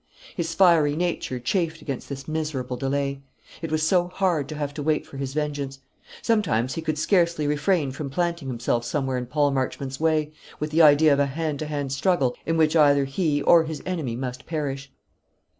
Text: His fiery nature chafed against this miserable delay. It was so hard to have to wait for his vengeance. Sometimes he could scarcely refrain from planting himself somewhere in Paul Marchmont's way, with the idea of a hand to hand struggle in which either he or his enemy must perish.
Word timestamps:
His 0.35 0.55
fiery 0.55 0.95
nature 0.95 1.39
chafed 1.39 1.79
against 1.83 2.09
this 2.09 2.27
miserable 2.27 2.75
delay. 2.75 3.21
It 3.61 3.71
was 3.71 3.83
so 3.83 4.07
hard 4.07 4.49
to 4.49 4.55
have 4.55 4.73
to 4.73 4.81
wait 4.81 5.05
for 5.05 5.17
his 5.17 5.35
vengeance. 5.35 5.77
Sometimes 6.23 6.73
he 6.73 6.81
could 6.81 6.97
scarcely 6.97 7.45
refrain 7.45 7.91
from 7.91 8.09
planting 8.09 8.47
himself 8.47 8.83
somewhere 8.83 9.19
in 9.19 9.27
Paul 9.27 9.51
Marchmont's 9.51 9.99
way, 9.99 10.31
with 10.59 10.71
the 10.71 10.81
idea 10.81 11.13
of 11.13 11.19
a 11.19 11.27
hand 11.27 11.59
to 11.59 11.67
hand 11.67 11.91
struggle 11.91 12.35
in 12.47 12.57
which 12.57 12.75
either 12.75 13.05
he 13.05 13.43
or 13.43 13.65
his 13.65 13.83
enemy 13.85 14.15
must 14.15 14.47
perish. 14.47 14.91